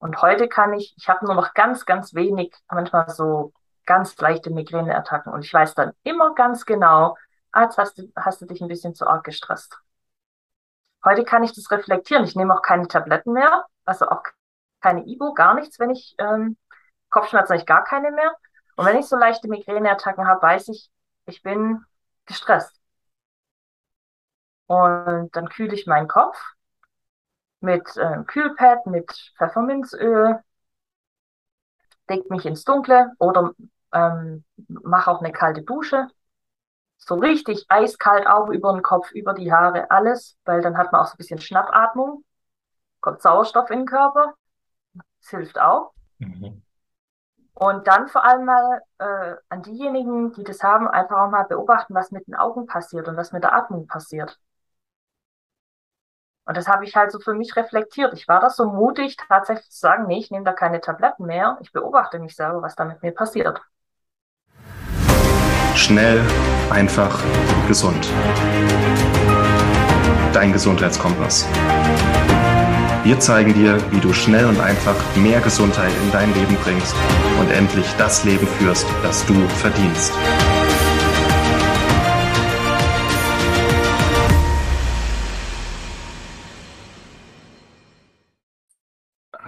[0.00, 3.52] Und heute kann ich, ich habe nur noch ganz, ganz wenig, manchmal so
[3.84, 5.32] ganz leichte Migräneattacken.
[5.32, 7.16] Und ich weiß dann immer ganz genau,
[7.52, 9.78] ah, jetzt hast du, hast du dich ein bisschen zu arg gestresst.
[11.04, 12.24] Heute kann ich das reflektieren.
[12.24, 14.22] Ich nehme auch keine Tabletten mehr, also auch
[14.80, 16.56] keine Ibo, gar nichts, wenn ich ähm,
[17.10, 18.34] Kopfschmerzen habe ich gar keine mehr.
[18.76, 20.90] Und wenn ich so leichte Migräneattacken habe, weiß ich,
[21.26, 21.84] ich bin
[22.24, 22.80] gestresst.
[24.66, 26.38] Und dann kühle ich meinen Kopf
[27.60, 30.40] mit äh, Kühlpad, mit Pfefferminzöl,
[32.08, 33.52] leg mich ins Dunkle oder
[33.92, 36.08] ähm, mache auch eine kalte Dusche.
[36.98, 41.00] So richtig eiskalt auch über den Kopf, über die Haare, alles, weil dann hat man
[41.00, 42.24] auch so ein bisschen Schnappatmung,
[43.00, 44.34] kommt Sauerstoff in den Körper.
[44.92, 45.92] Das hilft auch.
[46.18, 46.62] Mhm.
[47.54, 51.94] Und dann vor allem mal äh, an diejenigen, die das haben, einfach auch mal beobachten,
[51.94, 54.38] was mit den Augen passiert und was mit der Atmung passiert.
[56.50, 58.12] Und das habe ich halt so für mich reflektiert.
[58.12, 61.56] Ich war da so mutig, tatsächlich zu sagen, nee, ich nehme da keine Tabletten mehr.
[61.60, 63.60] Ich beobachte mich selber, was da mit mir passiert.
[65.76, 66.20] Schnell,
[66.70, 67.20] einfach,
[67.68, 68.10] gesund.
[70.32, 71.46] Dein Gesundheitskompass.
[73.04, 76.96] Wir zeigen dir, wie du schnell und einfach mehr Gesundheit in dein Leben bringst
[77.38, 80.12] und endlich das Leben führst, das du verdienst.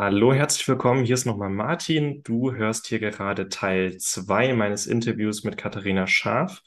[0.05, 1.05] Hallo, herzlich willkommen.
[1.05, 2.25] Hier ist nochmal Martin.
[2.25, 6.61] Du hörst hier gerade Teil 2 meines Interviews mit Katharina Scharf.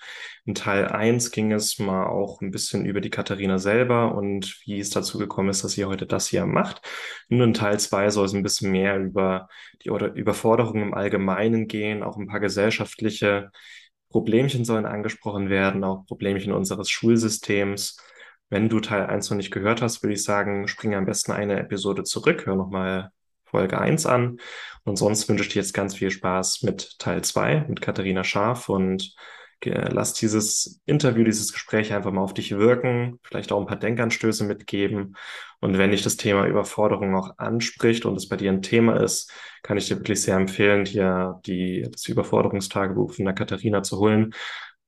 [0.46, 4.80] In Teil 1 ging es mal auch ein bisschen über die Katharina selber und wie
[4.80, 6.82] es dazu gekommen ist, dass sie heute das hier macht.
[7.28, 9.50] Nun in Teil 2 soll es ein bisschen mehr über
[9.84, 13.52] die Überforderung im Allgemeinen gehen, auch ein paar gesellschaftliche
[14.08, 17.98] Problemchen sollen angesprochen werden, auch Problemchen unseres Schulsystems.
[18.50, 21.60] Wenn du Teil 1 noch nicht gehört hast, würde ich sagen, springe am besten eine
[21.60, 23.12] Episode zurück, hör nochmal
[23.56, 24.38] Folge 1 an.
[24.84, 28.68] Und sonst wünsche ich dir jetzt ganz viel Spaß mit Teil 2 mit Katharina Scharf
[28.68, 29.16] und
[29.64, 34.44] lass dieses Interview, dieses Gespräch einfach mal auf dich wirken, vielleicht auch ein paar Denkanstöße
[34.44, 35.16] mitgeben.
[35.62, 39.32] Und wenn dich das Thema Überforderung auch anspricht und es bei dir ein Thema ist,
[39.64, 44.36] kann ich dir wirklich sehr empfehlen, dir die, das Überforderungstagebuch von der Katharina zu holen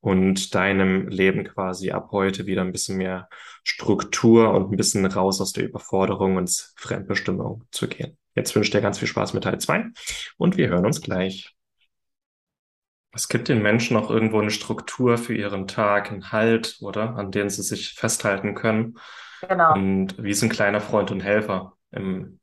[0.00, 3.30] und deinem Leben quasi ab heute wieder ein bisschen mehr
[3.64, 8.18] Struktur und ein bisschen raus aus der Überforderung und Fremdbestimmung zu gehen.
[8.38, 9.86] Jetzt wünsche ich dir ganz viel Spaß mit Teil 2
[10.36, 11.56] und wir hören uns gleich.
[13.12, 17.16] Es gibt den Menschen auch irgendwo eine Struktur für ihren Tag, einen Halt, oder?
[17.16, 18.96] An denen sie sich festhalten können.
[19.40, 19.72] Genau.
[19.72, 22.38] Und wie ist ein kleiner Freund und Helfer im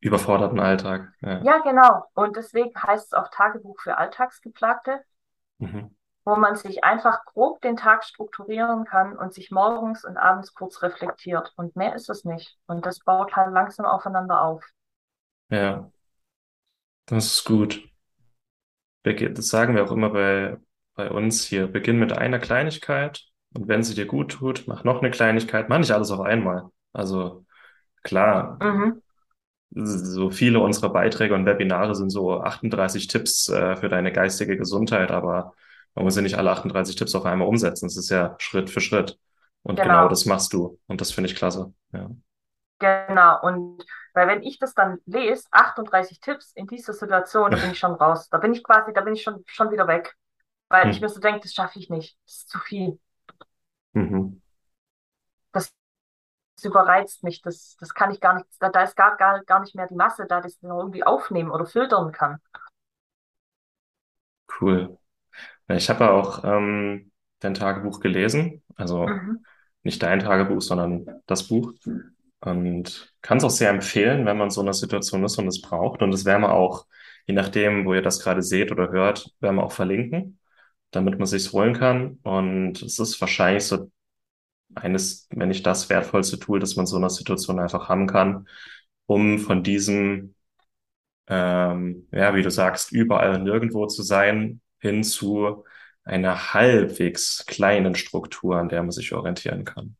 [0.00, 1.12] überforderten Alltag.
[1.20, 2.04] Ja, ja genau.
[2.14, 5.04] Und deswegen heißt es auch Tagebuch für Alltagsgeplagte,
[5.58, 5.94] mhm.
[6.24, 10.82] wo man sich einfach grob den Tag strukturieren kann und sich morgens und abends kurz
[10.82, 11.52] reflektiert.
[11.56, 12.56] Und mehr ist es nicht.
[12.66, 14.64] Und das baut halt langsam aufeinander auf.
[15.50, 15.90] Ja,
[17.06, 17.82] das ist gut.
[19.04, 20.56] Das sagen wir auch immer bei,
[20.94, 21.68] bei uns hier.
[21.68, 23.24] Beginn mit einer Kleinigkeit
[23.54, 25.68] und wenn sie dir gut tut, mach noch eine Kleinigkeit.
[25.68, 26.64] Mach nicht alles auf einmal.
[26.92, 27.46] Also
[28.02, 29.02] klar, Mhm.
[29.70, 35.10] so viele unserer Beiträge und Webinare sind so 38 Tipps äh, für deine geistige Gesundheit,
[35.10, 35.54] aber
[35.94, 37.86] man muss ja nicht alle 38 Tipps auf einmal umsetzen.
[37.86, 39.18] Es ist ja Schritt für Schritt.
[39.62, 40.08] Und genau Genau.
[40.08, 40.78] das machst du.
[40.86, 41.72] Und das finde ich klasse.
[41.92, 42.10] Ja.
[42.78, 43.40] Genau.
[43.42, 47.78] Und weil wenn ich das dann lese, 38 Tipps in dieser Situation, da bin ich
[47.78, 48.28] schon raus.
[48.28, 50.14] Da bin ich quasi, da bin ich schon, schon wieder weg.
[50.68, 50.90] Weil hm.
[50.90, 52.18] ich mir so denke, das schaffe ich nicht.
[52.24, 52.98] Das ist zu viel.
[53.92, 54.42] Mhm.
[55.52, 55.72] Das,
[56.56, 57.40] das, überreizt mich.
[57.40, 59.94] Das, das kann ich gar nicht, da, da ist gar, gar, gar nicht mehr die
[59.94, 62.40] Masse da, das irgendwie aufnehmen oder filtern kann.
[64.60, 64.98] Cool.
[65.68, 67.10] Ich habe auch ähm,
[67.40, 68.62] dein Tagebuch gelesen.
[68.76, 69.44] Also mhm.
[69.82, 71.72] nicht dein Tagebuch, sondern das Buch.
[72.40, 76.02] Und kann es auch sehr empfehlen, wenn man so eine Situation ist und es braucht.
[76.02, 76.86] Und das werden wir auch,
[77.26, 80.38] je nachdem, wo ihr das gerade seht oder hört, werden wir auch verlinken,
[80.90, 82.18] damit man sich holen kann.
[82.22, 83.90] Und es ist wahrscheinlich so
[84.74, 88.48] eines, wenn nicht das wertvollste Tool, das man so einer Situation einfach haben kann,
[89.06, 90.34] um von diesem,
[91.28, 95.64] ähm, ja, wie du sagst, überall und nirgendwo zu sein, hin zu
[96.04, 99.96] einer halbwegs kleinen Struktur, an der man sich orientieren kann.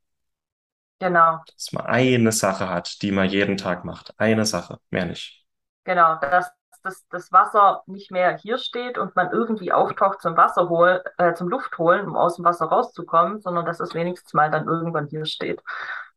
[0.98, 1.40] Genau.
[1.52, 4.14] Dass man eine Sache hat, die man jeden Tag macht.
[4.18, 5.44] Eine Sache, mehr nicht.
[5.84, 6.50] Genau, dass
[6.82, 11.34] das, das Wasser nicht mehr hier steht und man irgendwie auftaucht zum Wasser holen, äh,
[11.34, 15.06] zum Luft holen, um aus dem Wasser rauszukommen, sondern dass es wenigstens mal dann irgendwann
[15.08, 15.62] hier steht.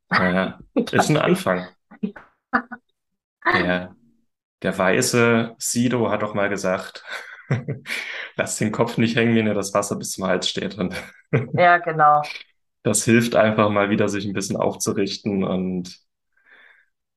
[0.10, 1.68] Naja, ist ein Anfang.
[3.54, 3.96] Der,
[4.62, 7.04] der weiße Sido hat doch mal gesagt,
[8.36, 10.78] lass den Kopf nicht hängen, wenn er das Wasser bis zum Hals steht.
[11.54, 12.22] Ja, genau
[12.84, 15.44] das hilft einfach mal wieder, sich ein bisschen aufzurichten.
[15.44, 16.00] Und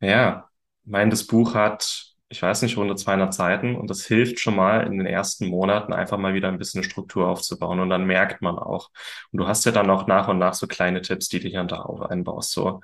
[0.01, 0.49] ja,
[0.85, 4.87] mein, das Buch hat ich weiß nicht, runde 200 Seiten und das hilft schon mal
[4.87, 8.41] in den ersten Monaten einfach mal wieder ein bisschen eine Struktur aufzubauen und dann merkt
[8.41, 8.89] man auch.
[9.33, 11.61] Und du hast ja dann auch nach und nach so kleine Tipps, die du hier
[11.61, 12.81] und da auch einbaust, so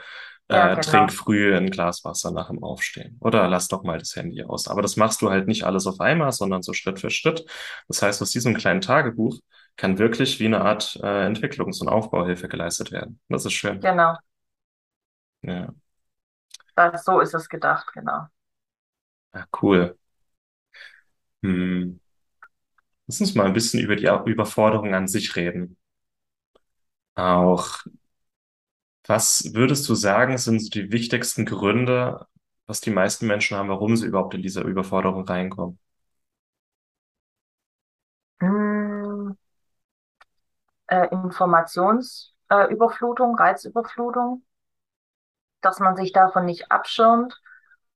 [0.51, 1.15] Ja, äh, trink genau.
[1.15, 4.69] früh ein Glas Wasser nach dem Aufstehen oder lass doch mal das Handy aus.
[4.69, 7.47] Aber das machst du halt nicht alles auf einmal, sondern so Schritt für Schritt.
[7.89, 9.39] Das heißt, aus diesem kleinen Tagebuch
[9.79, 13.21] kann wirklich wie eine Art äh, Entwicklungs- und Aufbauhilfe geleistet werden.
[13.31, 13.81] Das ist schön.
[13.81, 14.17] Genau.
[15.43, 15.75] Ja,
[16.77, 18.29] Das, so ist es gedacht, genau.
[19.35, 19.97] ja cool.
[21.43, 21.99] Hm.
[23.09, 25.77] Lass uns mal ein bisschen über die Überforderung an sich reden.
[27.17, 27.85] Auch,
[29.09, 32.27] was würdest du sagen, sind so die wichtigsten Gründe,
[32.67, 35.79] was die meisten Menschen haben, warum sie überhaupt in diese Überforderung reinkommen?
[38.41, 39.33] Hm,
[40.88, 44.44] äh, Informationsüberflutung, äh, Überflutung, Reizüberflutung,
[45.61, 47.40] dass man sich davon nicht abschirmt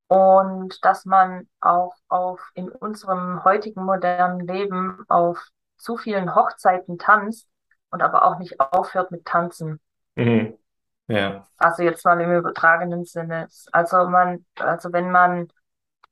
[0.09, 5.49] und dass man auch auf in unserem heutigen modernen Leben auf
[5.79, 7.49] zu vielen Hochzeiten tanzt
[7.91, 9.81] und aber auch nicht aufhört mit Tanzen.
[10.15, 10.59] Mhm.
[11.09, 11.47] Ja.
[11.57, 13.49] Also jetzt mal im übertragenen Sinne.
[13.73, 15.49] Also man, also wenn man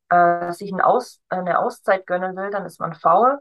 [0.08, 3.38] äh, sich ein Aus, eine Auszeit gönnen will, dann ist man faul.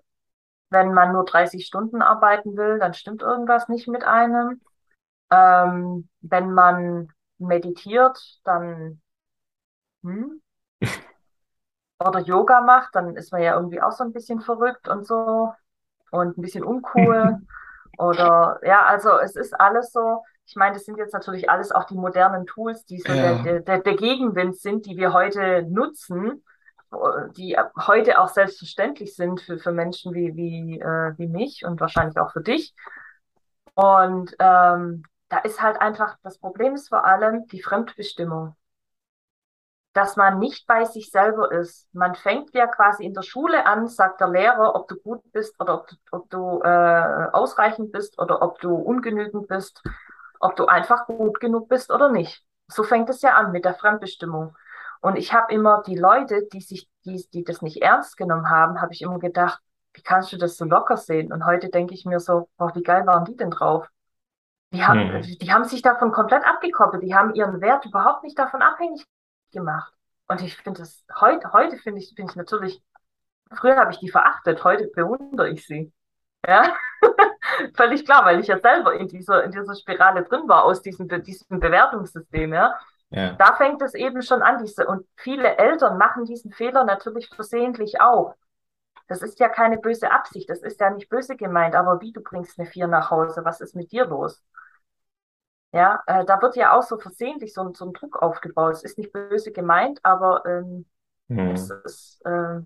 [0.69, 4.61] Wenn man nur 30 Stunden arbeiten will, dann stimmt irgendwas nicht mit einem.
[5.31, 9.01] Ähm, wenn man meditiert, dann
[10.03, 10.39] hm,
[11.99, 15.53] oder Yoga macht, dann ist man ja irgendwie auch so ein bisschen verrückt und so
[16.11, 17.39] und ein bisschen uncool.
[17.97, 20.23] Oder ja, also es ist alles so.
[20.47, 23.35] Ich meine, das sind jetzt natürlich alles auch die modernen Tools, die so Ja.
[23.43, 26.43] der, der, der Gegenwind sind, die wir heute nutzen,
[27.37, 27.55] die
[27.87, 32.31] heute auch selbstverständlich sind für, für Menschen wie, wie, äh, wie mich und wahrscheinlich auch
[32.31, 32.73] für dich.
[33.75, 38.55] Und ähm, da ist halt einfach, das Problem ist vor allem die Fremdbestimmung,
[39.93, 41.87] dass man nicht bei sich selber ist.
[41.93, 45.59] Man fängt ja quasi in der Schule an, sagt der Lehrer, ob du gut bist
[45.59, 49.81] oder ob du, ob du äh, ausreichend bist oder ob du ungenügend bist,
[50.39, 52.43] ob du einfach gut genug bist oder nicht.
[52.67, 54.55] So fängt es ja an mit der Fremdbestimmung.
[55.01, 58.81] Und ich habe immer die Leute, die sich, die, die das nicht ernst genommen haben,
[58.81, 59.59] habe ich immer gedacht,
[59.93, 61.31] wie kannst du das so locker sehen?
[61.31, 63.87] Und heute denke ich mir so, boah, wie geil waren die denn drauf?
[64.71, 65.21] Die, ha Mhm.
[65.23, 67.03] die haben sich davon komplett abgekoppelt.
[67.03, 69.03] Die haben ihren Wert überhaupt nicht davon abhängig
[69.51, 69.93] gemacht.
[70.27, 72.81] Und ich finde das heute, heute finde ich, finde ich natürlich,
[73.53, 75.91] früher habe ich die verachtet, heute bewundere ich sie.
[76.47, 76.73] Ja,
[77.75, 81.07] völlig klar, weil ich ja selber in dieser, in dieser Spirale drin war, aus diesem,
[81.23, 82.75] diesem Bewertungssystem, ja.
[83.11, 83.39] Ja.
[83.39, 88.01] Da fängt es eben schon an, diese, und viele Eltern machen diesen Fehler natürlich versehentlich
[88.01, 88.35] auch.
[89.07, 92.21] Das ist ja keine böse Absicht, das ist ja nicht böse gemeint, aber wie du
[92.21, 94.43] bringst eine Vier nach Hause, was ist mit dir los?
[95.71, 98.73] Ja, äh, da wird ja auch so versehentlich so, so ein Druck aufgebaut.
[98.73, 100.85] Es ist nicht böse gemeint, aber ähm,
[101.53, 101.73] es Mhm.
[101.85, 102.61] ist, äh,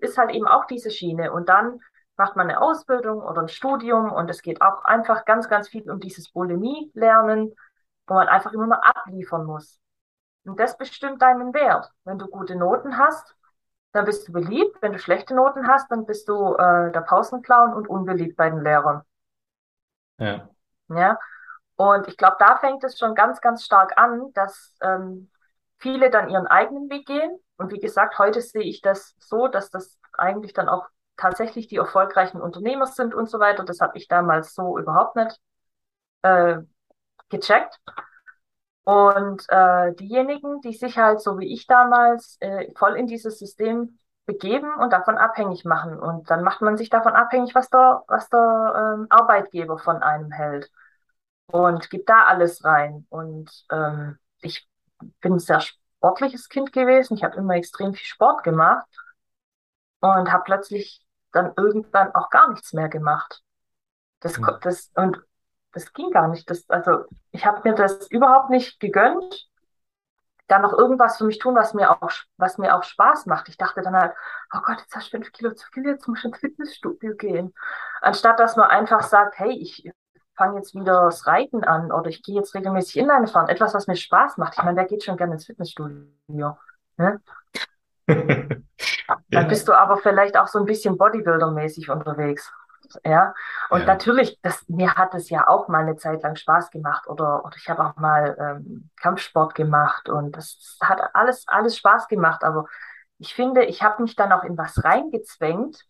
[0.00, 1.32] ist halt eben auch diese Schiene.
[1.32, 1.80] Und dann
[2.16, 5.90] macht man eine Ausbildung oder ein Studium und es geht auch einfach ganz, ganz viel
[5.90, 7.54] um dieses Bulimie-Lernen,
[8.06, 9.80] wo man einfach immer nur abliefern muss.
[10.44, 11.90] Und das bestimmt deinen Wert.
[12.04, 13.34] Wenn du gute Noten hast,
[13.92, 14.76] dann bist du beliebt.
[14.82, 18.62] Wenn du schlechte Noten hast, dann bist du äh, der Pausenclown und unbeliebt bei den
[18.62, 19.02] Lehrern.
[20.18, 20.48] Ja.
[20.88, 21.18] Ja,
[21.76, 25.30] und ich glaube, da fängt es schon ganz, ganz stark an, dass ähm,
[25.78, 27.38] viele dann ihren eigenen Weg gehen.
[27.56, 30.86] Und wie gesagt, heute sehe ich das so, dass das eigentlich dann auch
[31.16, 33.64] tatsächlich die erfolgreichen Unternehmer sind und so weiter.
[33.64, 35.38] Das habe ich damals so überhaupt nicht
[36.22, 36.58] äh,
[37.30, 37.78] gecheckt.
[38.84, 43.98] Und äh, diejenigen, die sich halt so wie ich damals äh, voll in dieses System
[44.26, 45.98] begeben und davon abhängig machen.
[45.98, 50.30] Und dann macht man sich davon abhängig, was der, was der ähm, Arbeitgeber von einem
[50.32, 50.70] hält
[51.48, 53.06] und gebe da alles rein.
[53.10, 54.68] Und ähm, ich
[55.20, 57.16] bin ein sehr sportliches Kind gewesen.
[57.16, 58.86] Ich habe immer extrem viel Sport gemacht
[60.00, 63.42] und habe plötzlich dann irgendwann auch gar nichts mehr gemacht.
[64.20, 65.20] Das, ko- das, und
[65.74, 66.48] das ging gar nicht.
[66.50, 69.48] Das, also ich habe mir das überhaupt nicht gegönnt,
[70.48, 73.48] dann noch irgendwas für mich tun, was mir auch, was mir auch Spaß macht.
[73.48, 74.12] Ich dachte dann halt,
[74.54, 77.54] oh Gott, jetzt hast du fünf Kilo zu viel, jetzt muss ich ins Fitnessstudio gehen.
[78.02, 79.90] Anstatt dass man einfach sagt, hey, ich
[80.36, 83.86] fange jetzt wieder das Reiten an oder ich gehe jetzt regelmäßig Inline fahren, etwas, was
[83.86, 84.54] mir Spaß macht.
[84.58, 86.58] Ich meine, wer geht schon gerne ins Fitnessstudio?
[86.98, 87.20] Ne?
[89.32, 89.48] Dann Ja.
[89.48, 92.52] bist du aber vielleicht auch so ein bisschen Bodybuilder-mäßig unterwegs.
[93.04, 93.34] Ja,
[93.70, 93.86] und Ja.
[93.86, 97.56] natürlich, das, mir hat es ja auch mal eine Zeit lang Spaß gemacht oder, oder
[97.56, 102.66] ich habe auch mal ähm, Kampfsport gemacht und das hat alles, alles Spaß gemacht, aber
[103.18, 105.84] ich finde, ich habe mich dann auch in was reingezwängt,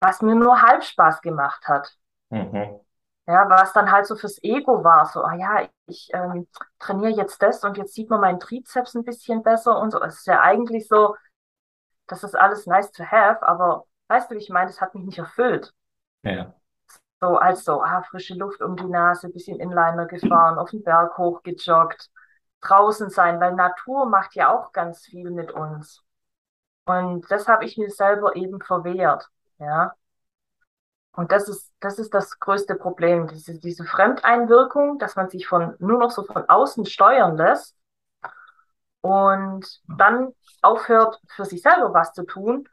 [0.00, 1.96] was mir nur halb Spaß gemacht hat.
[2.30, 2.80] Mhm.
[3.26, 6.48] Ja, was dann halt so fürs Ego war, so, ah ja, ich ähm,
[6.80, 10.02] trainiere jetzt das und jetzt sieht man meinen Trizeps ein bisschen besser und so.
[10.02, 11.14] Es ist ja eigentlich so,
[12.08, 15.04] das ist alles nice to have, aber weißt du, wie ich meine, das hat mich
[15.04, 15.72] nicht erfüllt.
[16.22, 16.52] Ja.
[17.20, 21.16] So als so, ah, frische Luft um die Nase, bisschen Inliner gefahren, auf den Berg
[21.16, 22.10] hochgejoggt,
[22.60, 26.02] draußen sein, weil Natur macht ja auch ganz viel mit uns.
[26.86, 29.94] Und das habe ich mir selber eben verwehrt, ja.
[31.12, 35.76] Und das ist, das ist das größte Problem, diese, diese Fremdeinwirkung, dass man sich von,
[35.78, 37.76] nur noch so von außen steuern lässt
[39.02, 42.68] und dann aufhört, für sich selber was zu tun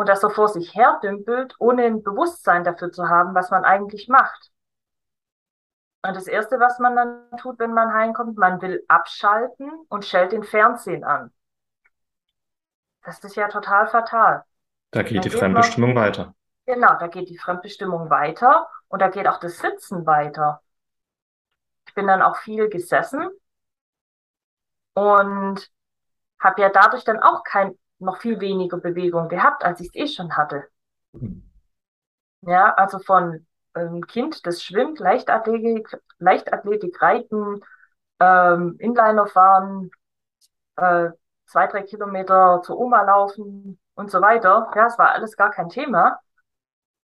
[0.00, 3.64] und das so vor sich her dümpelt, ohne ein Bewusstsein dafür zu haben, was man
[3.64, 4.50] eigentlich macht.
[6.02, 10.32] Und das Erste, was man dann tut, wenn man heimkommt, man will abschalten und schellt
[10.32, 11.32] den Fernsehen an.
[13.02, 14.44] Das ist ja total fatal.
[14.92, 16.32] Da geht Dann die geht Fremdbestimmung man, weiter.
[16.66, 20.62] genau, da geht die Fremdbestimmung weiter und da geht auch das Sitzen weiter.
[21.86, 23.28] Ich bin dann auch viel gesessen
[24.94, 25.70] und
[26.40, 30.06] habe ja dadurch dann auch kein, noch viel weniger Bewegung gehabt, als ich es eh
[30.08, 30.64] schon hatte.
[32.42, 35.88] Ja, also von ähm, Kind, das schwimmt, Leichtathletik,
[36.18, 37.60] Leichtathletik, Reiten,
[38.20, 39.90] ähm, Inliner fahren,
[40.76, 41.10] äh,
[41.46, 44.70] zwei, drei Kilometer zur Oma laufen und so weiter.
[44.76, 46.20] Ja, es war alles gar kein Thema.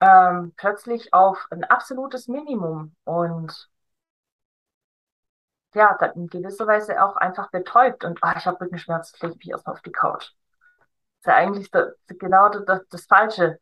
[0.01, 3.69] Ähm, plötzlich auf ein absolutes Minimum und
[5.75, 9.49] ja, dann in gewisser Weise auch einfach betäubt und ah, ich habe Rückenschmerzen, lege mich
[9.49, 10.31] erstmal auf die Couch.
[11.23, 13.59] Das ist ja eigentlich da- genau das, das Falsche,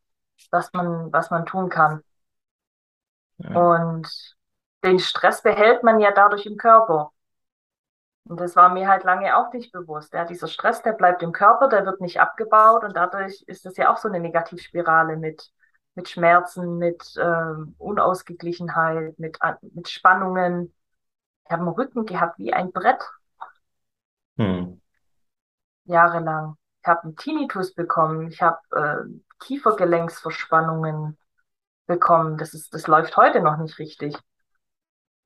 [0.52, 2.04] was man, was man tun kann.
[3.38, 3.72] Ja.
[3.72, 4.36] Und
[4.84, 7.12] den Stress behält man ja dadurch im Körper.
[8.26, 10.14] Und das war mir halt lange auch nicht bewusst.
[10.14, 13.78] Ja, dieser Stress, der bleibt im Körper, der wird nicht abgebaut und dadurch ist das
[13.78, 15.52] ja auch so eine Negativspirale mit,
[15.96, 19.40] mit Schmerzen, mit ähm, Unausgeglichenheit, mit,
[19.74, 20.74] mit Spannungen.
[21.46, 23.02] Ich habe einen Rücken gehabt wie ein Brett,
[24.38, 24.82] Hm.
[25.86, 26.58] jahrelang.
[26.82, 31.18] Ich habe einen Tinnitus bekommen, ich habe äh, Kiefergelenksverspannungen
[31.86, 32.38] bekommen.
[32.38, 34.16] Das ist, das läuft heute noch nicht richtig.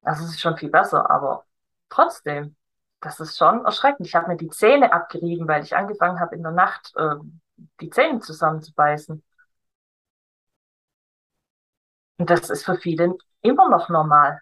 [0.01, 1.45] Also es ist schon viel besser, aber
[1.89, 2.55] trotzdem,
[3.01, 4.07] das ist schon erschreckend.
[4.07, 7.15] Ich habe mir die Zähne abgerieben, weil ich angefangen habe in der Nacht äh,
[7.81, 9.23] die Zähne zusammenzubeißen.
[12.17, 14.41] Und das ist für viele immer noch normal.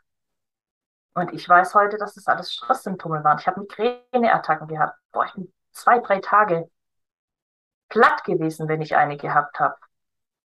[1.15, 3.37] Und ich weiß heute, dass das alles Stresssymptome waren.
[3.39, 4.97] Ich habe Migräneattacken gehabt.
[5.11, 6.69] Boah, ich bin zwei, drei Tage
[7.93, 9.75] platt gewesen, wenn ich eine gehabt habe.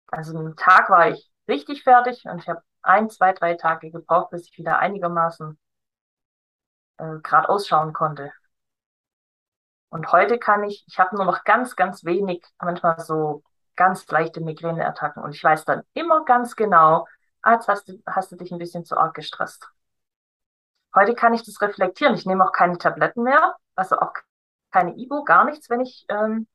[0.07, 4.31] Also einen Tag war ich richtig fertig und ich habe ein, zwei, drei Tage gebraucht,
[4.31, 5.57] bis ich wieder einigermaßen
[6.97, 8.33] äh, gerade ausschauen konnte.
[9.89, 13.43] Und heute kann ich, ich habe nur noch ganz, ganz wenig, manchmal so
[13.77, 15.23] ganz leichte Migräneattacken.
[15.23, 17.07] Und ich weiß dann immer ganz genau,
[17.41, 19.69] als hast du, hast du dich ein bisschen zu arg gestresst.
[20.93, 22.15] Heute kann ich das reflektieren.
[22.15, 24.13] Ich nehme auch keine Tabletten mehr, also auch
[24.71, 26.47] keine Ibo, gar nichts, wenn ich ähm,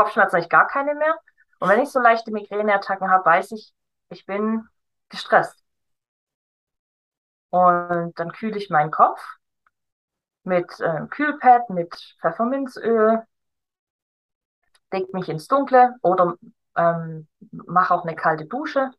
[0.00, 1.14] Kopfschmerzen habe ich gar keine mehr.
[1.58, 3.74] Und wenn ich so leichte Migräneattacken habe, weiß ich,
[4.08, 4.66] ich bin
[5.10, 5.62] gestresst.
[7.50, 9.20] Und dann kühle ich meinen Kopf
[10.44, 13.22] mit ähm, Kühlpad, mit Pfefferminzöl,
[14.90, 16.36] leg mich ins Dunkle oder
[16.76, 18.90] ähm, mache auch eine kalte Dusche.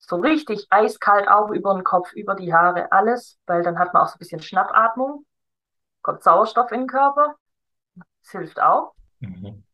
[0.00, 4.02] So richtig eiskalt auch über den Kopf, über die Haare, alles, weil dann hat man
[4.02, 5.26] auch so ein bisschen Schnappatmung,
[6.02, 7.36] kommt Sauerstoff in den Körper,
[8.22, 8.94] das hilft auch.
[9.20, 9.64] Mhm.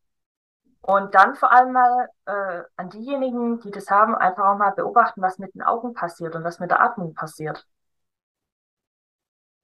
[0.86, 5.22] Und dann vor allem mal äh, an diejenigen, die das haben, einfach auch mal beobachten,
[5.22, 7.66] was mit den Augen passiert und was mit der Atmung passiert.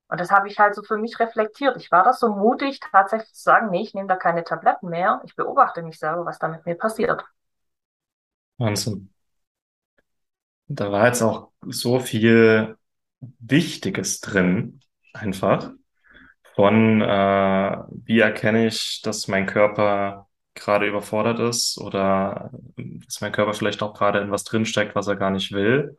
[0.09, 1.77] Und das habe ich halt so für mich reflektiert.
[1.77, 5.21] Ich war das so mutig, tatsächlich zu sagen, nee, ich nehme da keine Tabletten mehr.
[5.27, 7.23] Ich beobachte mich selber, was da mit mir passiert.
[8.57, 9.11] Wahnsinn.
[10.69, 12.79] Da war jetzt auch so viel
[13.21, 14.81] Wichtiges drin,
[15.13, 15.71] einfach.
[16.55, 20.30] Von, äh, wie erkenne ich, dass mein Körper
[20.61, 25.17] gerade überfordert ist oder dass mein Körper vielleicht auch gerade in was drinsteckt, was er
[25.17, 25.97] gar nicht will,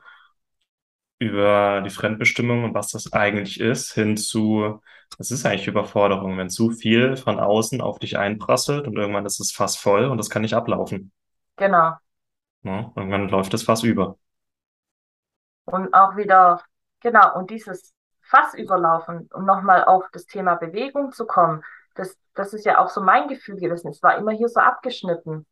[1.19, 4.81] über die Fremdbestimmung und was das eigentlich ist, hin zu,
[5.17, 9.39] das ist eigentlich Überforderung, wenn zu viel von außen auf dich einprasselt und irgendwann ist
[9.39, 11.11] es fast voll und das kann nicht ablaufen.
[11.57, 11.93] Genau.
[12.63, 12.91] Ne?
[12.95, 14.17] Irgendwann läuft es fast über.
[15.65, 16.63] Und auch wieder,
[17.01, 21.63] genau, und dieses Fass überlaufen, um nochmal auf das Thema Bewegung zu kommen,
[22.01, 23.89] das, das ist ja auch so mein Gefühl gewesen.
[23.89, 25.45] Es war immer hier so abgeschnitten.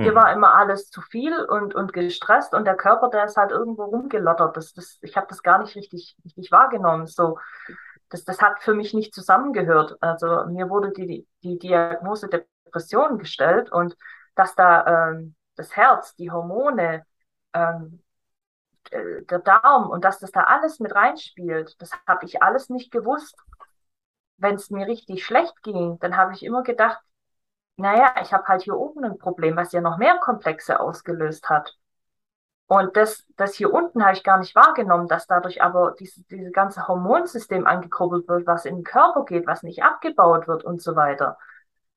[0.00, 0.16] Hier Hm.
[0.16, 3.84] war immer alles zu viel und, und gestresst und der Körper, der ist halt irgendwo
[3.84, 4.56] rumgelottert.
[4.56, 7.06] Das, das, ich habe das gar nicht richtig, richtig wahrgenommen.
[7.06, 7.38] So,
[8.10, 9.96] das, das hat für mich nicht zusammengehört.
[10.00, 13.96] Also mir wurde die, die Diagnose Depression gestellt und
[14.34, 17.04] dass da ähm, das Herz, die Hormone,
[17.54, 18.02] ähm,
[18.90, 22.90] äh, der Darm und dass das da alles mit reinspielt, das habe ich alles nicht
[22.90, 23.36] gewusst.
[24.38, 27.00] Wenn es mir richtig schlecht ging, dann habe ich immer gedacht,
[27.76, 31.76] naja, ich habe halt hier oben ein Problem, was ja noch mehr Komplexe ausgelöst hat.
[32.66, 36.50] Und das, das hier unten habe ich gar nicht wahrgenommen, dass dadurch aber dieses diese
[36.50, 40.96] ganze Hormonsystem angekurbelt wird, was in den Körper geht, was nicht abgebaut wird und so
[40.96, 41.36] weiter.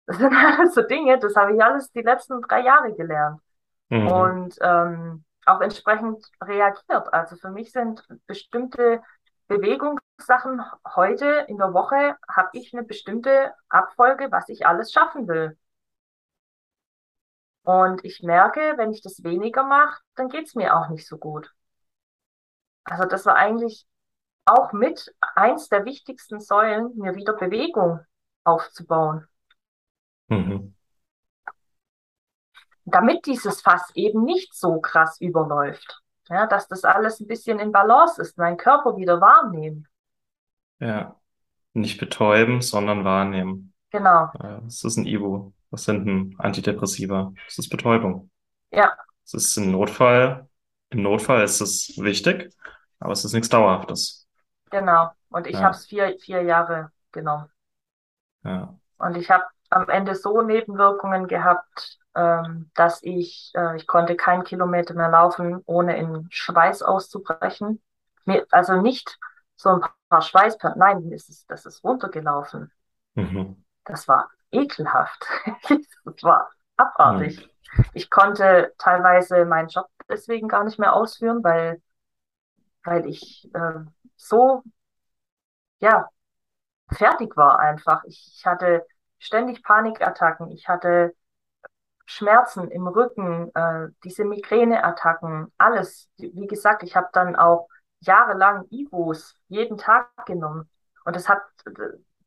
[0.08, 3.42] Das sind alles so Dinge, das habe ich alles die letzten drei Jahre gelernt
[3.90, 4.08] Mhm.
[4.08, 7.14] und ähm, auch entsprechend reagiert.
[7.14, 9.02] Also für mich sind bestimmte
[10.18, 10.62] Bewegungssachen
[10.96, 15.58] heute in der Woche, habe ich eine bestimmte Abfolge, was ich alles schaffen will.
[17.64, 21.18] Und ich merke, wenn ich das weniger mache, dann geht es mir auch nicht so
[21.18, 21.54] gut.
[22.86, 23.86] Also das war eigentlich
[24.46, 28.00] auch mit eins der wichtigsten Säulen, mir wieder Bewegung
[28.44, 29.28] aufzubauen,
[30.30, 30.74] Mhm.
[32.86, 36.02] damit dieses Fass eben nicht so krass überläuft.
[36.30, 39.88] Ja, dass das alles ein bisschen in Balance ist, mein Körper wieder wahrnehmen.
[40.80, 41.20] Ja,
[41.74, 43.74] nicht betäuben, sondern wahrnehmen.
[43.92, 44.34] Genau.
[44.34, 45.54] Das ist ein Ibu.
[45.72, 47.34] Das sind ein Antidepressiva.
[47.48, 48.32] Das ist Betäubung.
[48.72, 50.50] Ja, Es ist im Notfall,
[50.92, 52.54] im Notfall ist es wichtig,
[53.00, 54.28] aber es ist nichts Dauerhaftes.
[54.70, 55.12] genau.
[55.30, 57.50] Und ich habe Ja, es vier, vier Jahre genommen.
[58.44, 58.78] ja.
[58.98, 64.44] Und ich habe am Ende so Nebenwirkungen gehabt, ähm, dass ich, äh, ich konnte keinen
[64.44, 67.82] Kilometer mehr laufen, ohne in Schweiß auszubrechen.
[68.26, 69.18] Mir, also nicht
[69.58, 72.72] so ein paar Schweißperlen, nein, es ist, das ist runtergelaufen.
[73.16, 73.66] Mhm.
[73.84, 75.26] Das war ekelhaft.
[76.06, 77.50] Das war abartig.
[77.94, 81.82] Ich konnte teilweise meinen Job deswegen gar nicht mehr ausführen, weil,
[82.86, 83.80] weil ich äh,
[84.16, 84.64] so,
[85.80, 86.08] ja,
[86.94, 88.04] fertig war einfach.
[88.06, 88.86] Ich, ich hatte
[89.20, 90.50] ständig Panikattacken.
[90.52, 91.14] Ich hatte
[92.06, 96.10] Schmerzen im Rücken, äh, diese Migräneattacken, alles.
[96.18, 97.68] Wie gesagt, ich habe dann auch
[98.00, 100.70] jahrelang Ibus jeden Tag genommen.
[101.06, 101.42] Und das hat,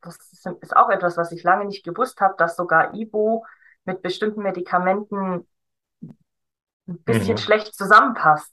[0.00, 0.16] das
[0.60, 3.44] ist auch etwas, was ich lange nicht gewusst habe, dass sogar Ibu
[3.84, 5.46] mit bestimmten Medikamenten
[6.86, 7.38] ein bisschen mhm.
[7.38, 8.52] schlecht zusammenpasst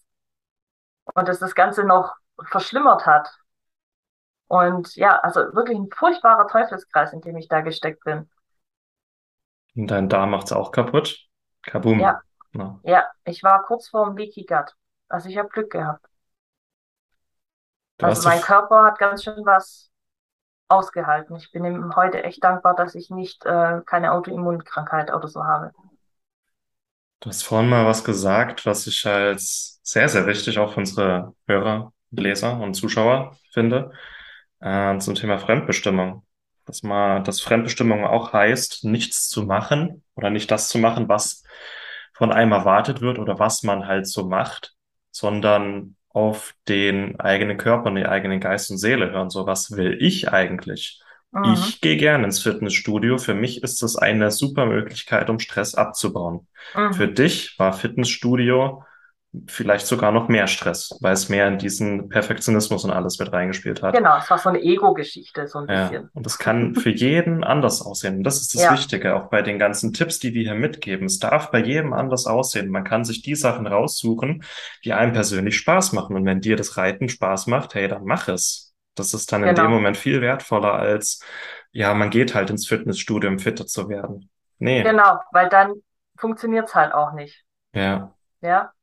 [1.13, 3.29] und dass das Ganze noch verschlimmert hat.
[4.47, 8.29] Und ja, also wirklich ein furchtbarer Teufelskreis, in dem ich da gesteckt bin.
[9.75, 11.17] Und dein Darm macht's auch kaputt.
[11.65, 11.99] Ja, Kabum.
[12.53, 14.73] Na, ja, ich war kurz vorm Leaky Gut.
[15.09, 16.06] Also ich habe Glück gehabt.
[17.99, 19.91] Also mein Körper hat ganz schön was
[20.67, 21.35] ausgehalten.
[21.37, 25.71] Ich bin ihm heute echt dankbar, dass ich nicht äh, keine Autoimmunkrankheit oder so habe.
[27.19, 31.35] du hast vorhin mal was gesagt, was ich als sehr, sehr wichtig auch für unsere
[31.47, 33.91] Hörer, Leser und Zuschauer finde,
[34.61, 36.25] äh, zum Thema Fremdbestimmung.
[36.65, 41.43] Dass man, dass Fremdbestimmung auch heißt, nichts zu machen oder nicht das zu machen, was
[42.13, 44.75] von einem erwartet wird oder was man halt so macht,
[45.11, 49.29] sondern auf den eigenen Körper und den eigenen Geist und Seele hören.
[49.29, 50.99] So, was will ich eigentlich?
[51.31, 53.19] Mhm, Ich gehe gerne ins Fitnessstudio.
[53.19, 56.47] Für mich ist es eine super Möglichkeit, um Stress abzubauen.
[56.73, 57.13] Für mhm.
[57.13, 58.83] dich war Fitnessstudio
[59.47, 63.81] vielleicht sogar noch mehr Stress, weil es mehr in diesen Perfektionismus und alles mit reingespielt
[63.81, 63.97] hat.
[63.97, 66.09] Genau, es war so eine Ego-Geschichte, so ein Ja, bisschen.
[66.13, 68.17] und das kann für jeden anders aussehen.
[68.17, 71.05] Und das ist das Ja, Wichtige, auch bei den ganzen Tipps, die wir hier mitgeben.
[71.07, 72.69] Es darf bei jedem anders aussehen.
[72.69, 74.43] Man kann sich die Sachen raussuchen,
[74.85, 76.15] die einem persönlich Spaß machen.
[76.15, 78.73] Und wenn dir das Reiten Spaß macht, hey, dann mach es.
[78.95, 81.19] Das ist dann in dem genau, Moment viel wertvoller als,
[81.71, 84.29] ja, man geht halt ins Fitnessstudio, um fitter zu werden.
[84.59, 85.73] Nee, genau, weil dann
[86.17, 87.43] funktioniert's halt auch nicht.
[87.73, 88.13] ja.
[88.41, 88.73] Ja,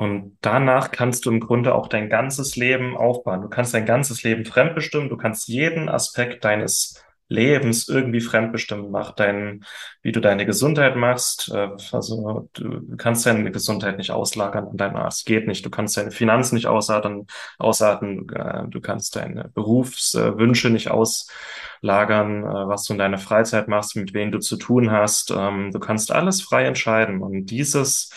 [0.00, 3.42] Und danach kannst du im Grunde auch dein ganzes Leben aufbauen.
[3.42, 5.10] Du kannst dein ganzes Leben fremdbestimmen.
[5.10, 8.90] Du kannst jeden Aspekt deines Lebens irgendwie fremdbestimmen.
[8.90, 9.62] Mach dein,
[10.02, 11.50] wie du deine Gesundheit machst.
[11.54, 15.26] Äh, Also du kannst deine Gesundheit nicht auslagern an deinen Arzt.
[15.26, 15.66] Geht nicht.
[15.66, 17.26] Du kannst deine Finanzen nicht ausarten,
[17.58, 18.26] ausarten.
[18.34, 24.14] Äh, Du kannst deine Berufswünsche nicht auslagern, äh, was du in deiner Freizeit machst, mit
[24.14, 25.30] wem du zu tun hast.
[25.30, 27.20] Ähm, Du kannst alles frei entscheiden.
[27.20, 28.10] Und dieses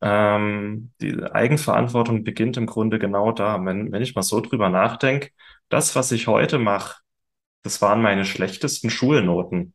[0.00, 3.64] ähm, die Eigenverantwortung beginnt im Grunde genau da.
[3.64, 5.30] Wenn, wenn ich mal so drüber nachdenke,
[5.68, 7.00] das, was ich heute mache,
[7.62, 9.74] das waren meine schlechtesten Schulnoten.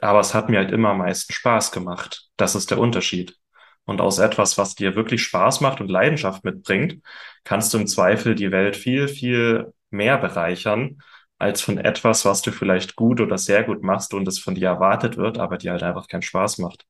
[0.00, 2.28] Aber es hat mir halt immer am meisten Spaß gemacht.
[2.36, 3.36] Das ist der Unterschied.
[3.84, 7.02] Und aus etwas, was dir wirklich Spaß macht und Leidenschaft mitbringt,
[7.44, 10.98] kannst du im Zweifel die Welt viel, viel mehr bereichern,
[11.38, 14.68] als von etwas, was du vielleicht gut oder sehr gut machst und es von dir
[14.68, 16.84] erwartet wird, aber dir halt einfach keinen Spaß macht.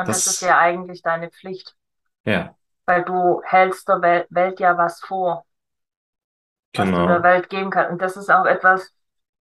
[0.00, 1.76] Und das ist Das, ja eigentlich deine Pflicht,
[2.24, 2.54] ja,
[2.86, 5.46] weil du hältst der Wel Welt ja was vor,
[6.76, 7.22] was du der genau.
[7.22, 7.92] Welt geben kannst.
[7.92, 8.92] Und das ist auch etwas,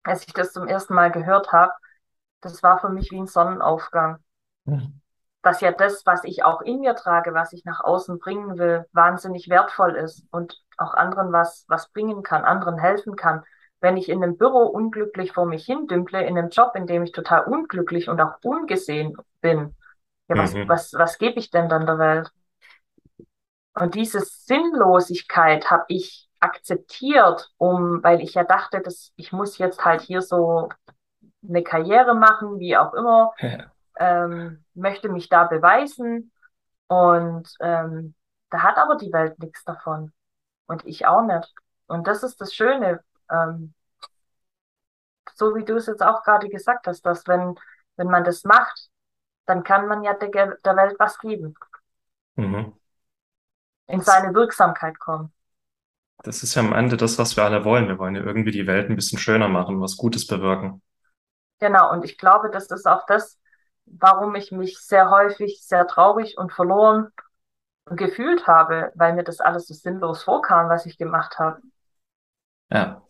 [0.03, 1.73] als ich das zum ersten Mal gehört habe,
[2.41, 4.19] das war für mich wie ein Sonnenaufgang.
[5.41, 8.85] dass ja das, was ich auch in mir trage, was ich nach außen bringen will,
[8.93, 13.43] wahnsinnig wertvoll ist und auch anderen was, was bringen kann, anderen helfen kann.
[13.81, 17.03] wenn ich in einem Büro unglücklich vor mich hin dümple, in einem Job, in dem
[17.03, 19.75] ich total unglücklich und auch ungesehen bin,
[20.29, 20.67] ja, was, Mhm.
[20.67, 22.31] was, was gebe ich denn dann der Welt?
[23.75, 29.83] Und diese Sinnlosigkeit habe ich akzeptiert, um, weil ich ja dachte, dass ich muss jetzt
[29.83, 30.69] halt hier so
[31.47, 33.33] eine Karriere machen, wie auch immer,
[33.99, 36.31] ähm, möchte mich da beweisen
[36.87, 38.15] und ähm,
[38.49, 40.13] da hat aber die Welt nichts davon
[40.67, 41.53] und ich auch nicht.
[41.87, 43.73] Und das ist das Schöne, ähm,
[45.35, 47.55] so wie du es jetzt auch gerade gesagt hast, dass wenn,
[47.97, 48.89] wenn man das macht,
[49.45, 51.55] dann kann man ja der, der Welt was geben,
[52.37, 52.73] Mhm.
[53.87, 55.31] in seine Wirksamkeit kommen.
[56.23, 57.87] Das ist ja am Ende das, was wir alle wollen.
[57.87, 60.81] Wir wollen ja irgendwie die Welt ein bisschen schöner machen, was Gutes bewirken.
[61.59, 63.39] Genau, und ich glaube, das ist auch das,
[63.85, 67.11] warum ich mich sehr häufig sehr traurig und verloren
[67.87, 71.61] gefühlt habe, weil mir das alles so sinnlos vorkam, was ich gemacht habe.
[72.69, 73.03] Ja.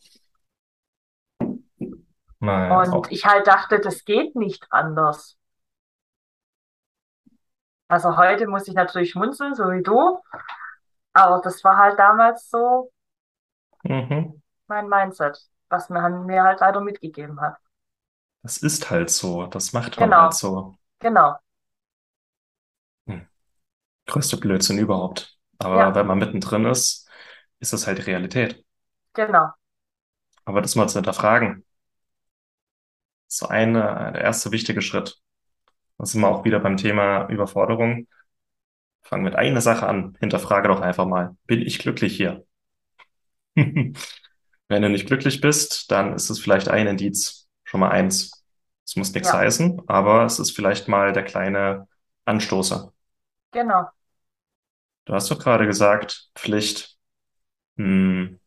[2.39, 3.09] Mal Und auch.
[3.09, 5.37] ich halt dachte, das geht nicht anders.
[7.87, 10.19] Also heute muss ich natürlich schmunzeln, so wie du,
[11.13, 12.91] aber das war halt damals so
[13.83, 14.41] Mhm.
[14.67, 17.55] mein Mindset, was man mir halt leider mitgegeben hat.
[18.41, 19.47] Das ist halt so.
[19.47, 20.77] Das macht man Genau, halt so.
[21.01, 21.39] genau,
[23.07, 23.27] Hm.
[24.07, 25.39] Größte Blödsinn überhaupt.
[25.59, 27.09] Aber ja, wenn man mittendrin ist,
[27.59, 28.65] ist das halt die Realität.
[29.13, 29.53] genau.
[30.45, 31.65] Aber das mal zu hinterfragen,
[33.27, 35.21] so eine, der erste wichtige Schritt.
[35.97, 38.07] Da sind wir auch wieder beim Thema Überforderung.
[39.03, 40.17] Fang mit einer Sache an.
[40.19, 41.37] Hinterfrage doch einfach mal.
[41.47, 42.45] Bin ich glücklich hier?
[43.55, 47.47] Wenn du nicht glücklich bist, dann ist es vielleicht ein Indiz.
[47.63, 48.45] Schon mal eins.
[48.85, 51.87] Es muss nichts Ja, heißen, aber es ist vielleicht mal der kleine
[52.25, 52.93] Anstoßer.
[53.51, 53.93] genau.
[55.05, 56.97] Du hast doch gerade gesagt, Pflicht.
[57.77, 58.39] Hm.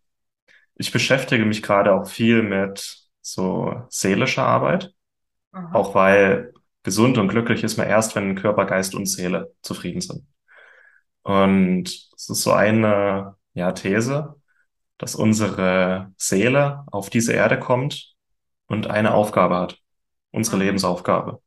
[0.76, 4.94] Ich beschäftige mich gerade auch viel mit so seelischer Arbeit,
[5.52, 5.72] Mhm.
[5.72, 6.54] auch weil
[6.86, 10.24] gesund und glücklich ist man erst, wenn Körper, Geist und Seele zufrieden sind.
[11.22, 14.36] Und es ist so eine, ja, These,
[14.96, 18.14] dass unsere Seele auf diese Erde kommt
[18.68, 19.78] und eine Aufgabe hat,
[20.30, 20.62] unsere Mhm.
[20.62, 21.42] Lebensaufgabe.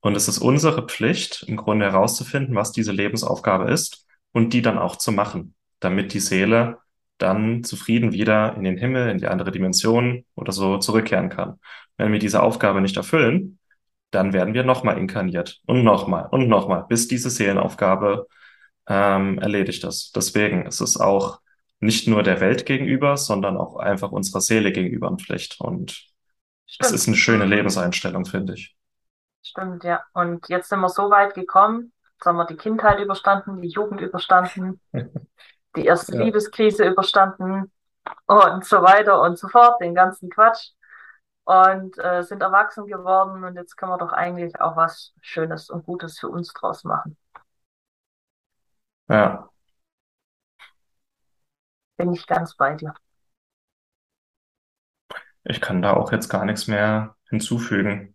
[0.00, 4.78] Und es ist unsere Pflicht, im Grunde herauszufinden, was diese Lebensaufgabe ist und die dann
[4.78, 6.78] auch zu machen, damit die Seele
[7.18, 11.60] dann zufrieden wieder in den Himmel, in die andere Dimension oder so zurückkehren kann.
[11.96, 13.57] Wenn wir diese Aufgabe nicht erfüllen,
[14.10, 18.26] dann werden wir nochmal inkarniert und nochmal und nochmal, bis diese Seelenaufgabe
[18.88, 20.16] ähm, erledigt ist.
[20.16, 21.40] Deswegen ist es auch
[21.80, 25.60] nicht nur der Welt gegenüber, sondern auch einfach unserer Seele gegenüber eine Pflicht.
[25.60, 26.08] Und
[26.78, 27.08] es ist Stimmt.
[27.08, 27.44] eine schöne.
[27.44, 28.76] Lebenseinstellung, finde ich.
[29.42, 30.02] Stimmt, ja.
[30.12, 31.92] Und jetzt sind wir so weit gekommen.
[32.14, 34.80] Jetzt haben wir die Kindheit überstanden, die Jugend überstanden,
[35.76, 36.22] die erste Ja.
[36.24, 37.72] Liebeskrise überstanden
[38.26, 40.70] und so weiter und so fort, den ganzen Quatsch.
[41.48, 45.86] Und äh, sind erwachsen geworden und jetzt können wir doch eigentlich auch was Schönes und
[45.86, 47.16] Gutes für uns draus machen.
[49.08, 49.50] Ja,
[51.96, 52.94] Bin ich ganz bei dir.
[55.44, 58.14] ich kann da auch jetzt gar nichts mehr hinzufügen.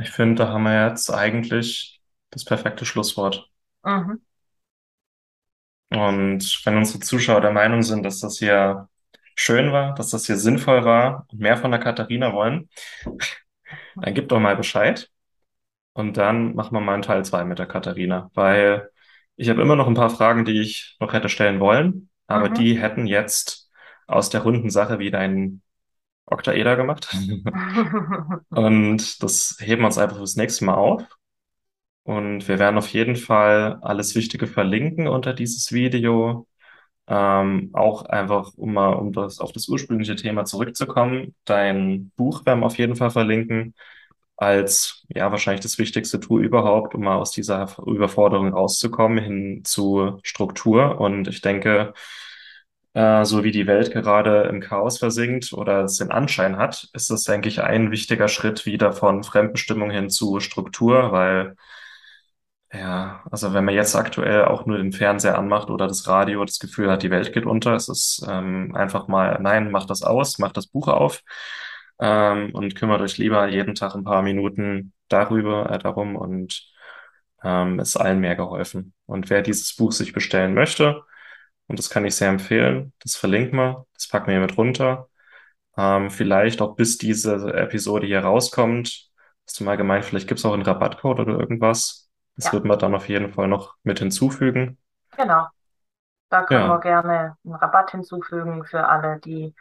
[0.00, 3.50] Ich finde, da haben wir jetzt eigentlich das perfekte Schlusswort.
[3.84, 4.20] Mhm.
[5.90, 8.88] Und wenn unsere Zuschauer der Meinung sind, dass das hier
[9.36, 12.70] schön war, dass das hier sinnvoll war und mehr von der Katharina wollen,
[14.00, 15.10] dann gib doch mal Bescheid.
[15.94, 18.90] Und dann machen wir mal einen Teil 2 mit der Katharina, weil
[19.36, 22.54] ich habe immer noch ein paar Fragen, die ich noch hätte stellen wollen, aber Mhm.
[22.54, 23.70] die hätten jetzt
[24.06, 25.62] aus der runden Sache wieder einen
[26.26, 27.08] Oktaeder gemacht.
[28.50, 31.02] Und das heben wir uns einfach fürs nächste Mal auf.
[32.04, 36.46] Und wir werden auf jeden Fall alles Wichtige verlinken unter dieses Video.
[37.08, 41.34] Ähm, auch einfach, um mal um das, auf das ursprüngliche Thema zurückzukommen.
[41.44, 43.74] Dein Buch werden wir auf jeden Fall verlinken
[44.36, 50.18] als ja wahrscheinlich das wichtigste Tool überhaupt, um mal aus dieser Überforderung rauszukommen hin zu
[50.22, 51.00] Struktur.
[51.00, 51.94] Und ich denke,
[52.94, 57.10] äh, so wie die Welt gerade im Chaos versinkt oder es den Anschein hat, ist
[57.10, 61.56] es, denke ich, ein wichtiger Schritt wieder von Fremdbestimmung hin zu Struktur, weil
[62.78, 66.58] ja, also wenn man jetzt aktuell auch nur den Fernseher anmacht oder das Radio, das
[66.58, 70.38] Gefühl hat, die Welt geht unter, es ist ähm, einfach mal, nein, mach das aus,
[70.38, 71.22] mach das Buch auf
[72.00, 76.72] ähm, und kümmert euch lieber jeden Tag ein paar Minuten darüber, äh, darum und
[77.44, 78.94] ähm, ist allen mehr geholfen.
[79.06, 81.02] Und wer dieses Buch sich bestellen möchte,
[81.68, 85.08] und das kann ich sehr empfehlen, das verlinken wir, das packen wir hier mit runter.
[85.76, 89.10] Ähm, vielleicht auch bis diese Episode hier rauskommt,
[89.46, 92.05] hast du mal gemeint, vielleicht gibt es auch einen Rabattcode oder irgendwas.
[92.36, 94.78] Das Ja, wird man dann auf jeden Fall noch mit hinzufügen.
[95.16, 95.46] genau.
[96.30, 99.54] Da können wir Ja, gerne einen Rabatt hinzufügen für alle, die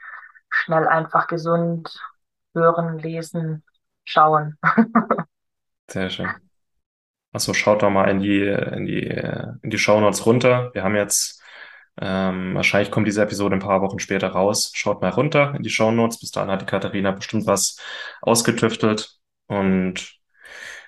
[0.49, 1.99] schnell einfach gesund
[2.55, 3.63] hören, lesen,
[4.05, 4.57] schauen.
[5.89, 6.35] Sehr schön.
[7.31, 9.01] Also schaut doch mal in die, in die,
[9.61, 10.71] in die Shownotes runter.
[10.73, 11.41] Wir haben jetzt,
[12.01, 14.71] ähm, wahrscheinlich kommt diese Episode ein paar Wochen später raus.
[14.75, 16.19] Schaut mal runter in die Shownotes.
[16.19, 17.77] Bis dahin hat die Katharina bestimmt was
[18.21, 19.17] ausgetüftelt.
[19.47, 20.17] Und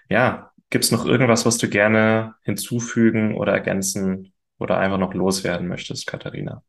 [0.10, 6.08] ja, gibt's noch irgendwas, was du gerne hinzufügen oder ergänzen oder einfach noch loswerden möchtest,
[6.08, 6.64] Katharina?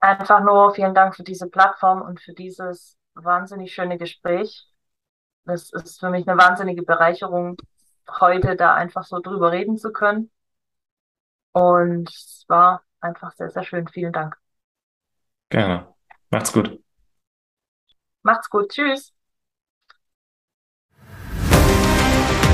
[0.00, 4.66] Einfach nur vielen Dank für diese Plattform und für dieses wahnsinnig schöne Gespräch.
[5.44, 7.56] Das ist für mich eine wahnsinnige Bereicherung,
[8.20, 10.30] heute da einfach so drüber reden zu können.
[11.52, 13.88] Und es war einfach sehr, sehr schön.
[13.88, 14.36] Vielen Dank.
[15.50, 15.94] Gerne.
[16.30, 16.82] Macht's gut.
[18.22, 18.70] Macht's gut.
[18.70, 19.12] Tschüss.